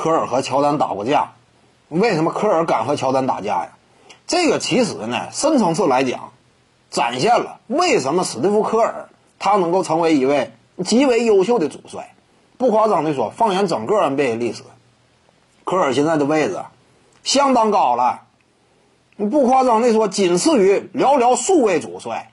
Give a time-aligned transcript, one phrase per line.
[0.00, 1.32] 科尔和乔丹打过架？
[1.90, 3.72] 为什么科尔敢和乔丹打架呀？
[4.26, 6.32] 这个其实呢，深层次来讲，
[6.90, 10.52] 展现了为什么史蒂夫·科尔他能够成为一位
[10.86, 12.14] 极为优秀的主帅。
[12.56, 14.62] 不夸张的说，放眼整个 NBA 历史，
[15.64, 16.58] 科尔现在的位置
[17.22, 18.22] 相当高了。
[19.18, 22.32] 不夸张的说，仅次于寥寥数位主帅。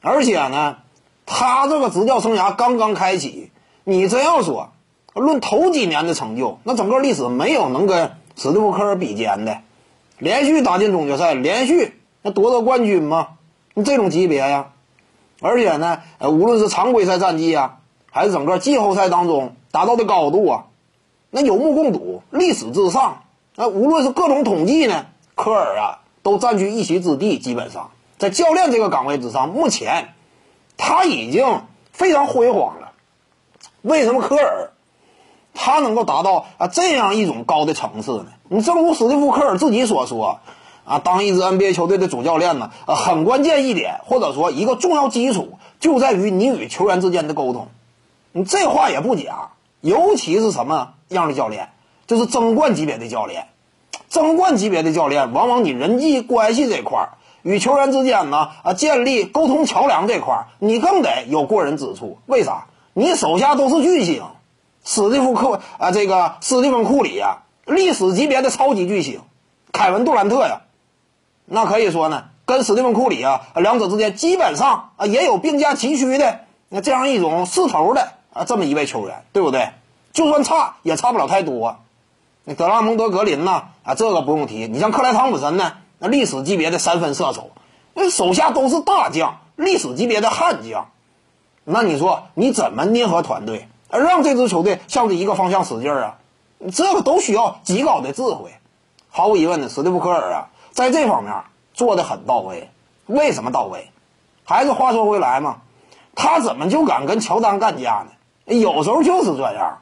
[0.00, 0.78] 而且呢，
[1.24, 3.52] 他这个执教生涯刚刚开启，
[3.84, 4.70] 你真要说
[5.20, 9.58] 论头几年的成就，那整个历史没有能跟史蒂夫·科尔比肩的。
[10.18, 13.28] 连续打进总决赛，连续那夺得冠军吗？
[13.74, 14.70] 你这种级别呀，
[15.42, 17.78] 而且呢，呃，无论是常规赛战绩啊，
[18.10, 20.64] 还是整个季后赛当中达到的高度啊，
[21.30, 23.24] 那有目共睹，历史之上。
[23.54, 27.38] 那无论是各种统计呢，科尔啊都占据一席之地。
[27.38, 30.14] 基本上在教练这个岗位之上，目前
[30.78, 31.62] 他已经
[31.92, 32.92] 非常辉煌了。
[33.82, 34.70] 为什么科尔？
[35.56, 38.26] 他能够达到啊这样一种高的层次呢？
[38.48, 40.38] 你正如史蒂夫·科尔自己所说，
[40.84, 47.66] 啊，当一支 NBA 球队的主教练呢，呃，很关键一点，或者说一个重要基础，就在于你与球员之间的沟通。
[48.30, 49.48] 你这话也不假，
[49.80, 51.70] 尤其是什么样的教练，
[52.06, 53.48] 就是争冠级别的教练，
[54.08, 57.08] 争冠级别的教练，往往你人际关系这块儿，
[57.42, 62.18] 与球员之间呢，啊，建立沟通桥梁这块儿，你更得有过人之处。
[62.26, 62.66] 为啥？
[62.92, 64.22] 你手下都是巨星。
[64.86, 69.20] 史蒂夫库啊，这个史蒂芬库里呀，历史级别的超级巨星，
[69.72, 70.60] 凯文杜兰特呀，
[71.44, 79.70] 那可以说呢，跟史蒂芬库里啊，两者之间基本上啊也有并驾齐驱的那这样一种势头的啊这么一位球员，对不对？
[80.12, 81.78] 就算差也差不了太多。
[82.44, 84.68] 那德拉蒙德格林呢啊，这个不用提。
[84.68, 87.50] 你像克莱汤普森呢，那历史级别的三分射手，
[87.92, 90.86] 那手下都是大将，历史级别的悍将。
[91.64, 93.68] 那你说你怎么捏合团队？
[93.88, 96.18] 而让这支球队向着一个方向使劲儿啊，
[96.72, 98.50] 这个都需要极高的智慧。
[99.08, 101.32] 毫无疑问的，史蒂夫·科尔啊，在这方面
[101.72, 102.70] 做的很到位。
[103.06, 103.90] 为什么到位？
[104.44, 105.58] 还是话说回来嘛，
[106.14, 108.54] 他怎么就敢跟乔丹干架呢？
[108.54, 109.78] 有时候就是这样。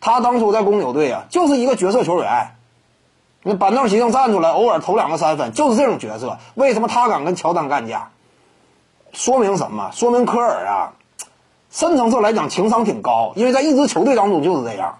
[0.00, 2.54] 他当初在公牛队啊，就是一个角色球员，
[3.42, 6.38] 那板凳席上站出来，偶尔投两个三分，就是这种角色。
[6.54, 8.10] 为什么他敢跟乔丹干架？
[9.12, 9.90] 说明什么？
[9.92, 10.92] 说明科尔啊。
[11.76, 14.96] 深层次来讲，情商挺高，因为在一支球队当中就是这样，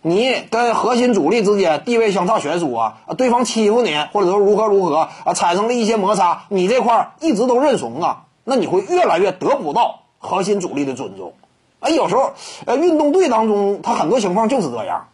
[0.00, 11.32] 你跟核心主力之间地位相差悬殊啊，对方欺负你，或者说如何如何啊，产生了一些摩擦，你这块一直都认怂啊，那你会越来越得不到核心主力的尊重。
[11.80, 12.30] 哎，有时候，
[12.64, 15.08] 呃，运动队当中他很多情况就是这样，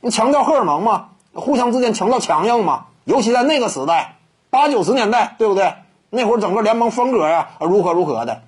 [0.00, 4.18] 你强调荷尔蒙嘛，互相之间强调强硬嘛，尤其在那个时代，
[4.50, 5.74] 八九十年代，对不对？
[6.10, 8.42] 那会儿整个联盟风格啊，如何如何的，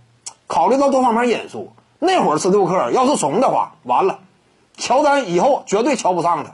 [0.47, 1.73] 考虑到多方面因素。
[1.99, 4.19] 那会儿史蒂夫科尔要是怂的话，完了，
[4.77, 6.53] 乔丹以后绝对瞧不上他。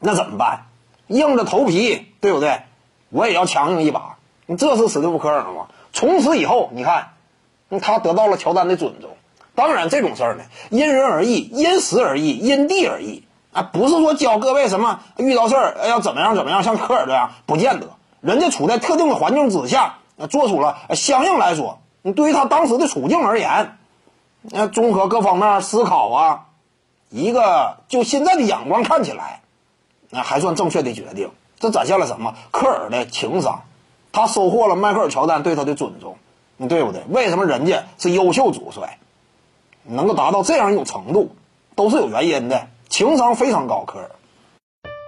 [0.00, 0.66] 那怎么办？
[1.06, 2.62] 硬着头皮，对不对？
[3.10, 4.16] 我也要强硬一把。
[4.46, 5.66] 你这是史蒂夫科尔吗？
[5.92, 7.08] 从此以后，你看，
[7.80, 9.10] 他得到了乔丹的尊重。
[9.54, 13.62] 当然，这种事儿呢，因人而异，因时而异，因地而异啊。
[13.62, 17.88] 不是说教各位什么遇到事儿要怎么样怎么样，像科尔这样，不见得。
[18.20, 19.98] 人家处在特定的环境之下，
[20.30, 21.80] 做出了相应来说，
[22.14, 23.77] 对于他当时的处境而言。
[24.42, 26.46] 那综合各方面思考啊，
[27.10, 29.42] 一个就现在的眼光看起来，
[30.10, 31.30] 那还算正确的决定。
[31.58, 32.34] 这展现了什么？
[32.52, 33.62] 科尔的情商，
[34.12, 36.16] 他收获了迈克尔乔丹对他的尊重，
[36.56, 37.02] 你对不对？
[37.08, 38.98] 为什么人家是优秀主帅，
[39.82, 41.34] 能够达到这样一种程度，
[41.74, 42.68] 都是有原因的。
[42.88, 44.10] 情商非常高，科尔。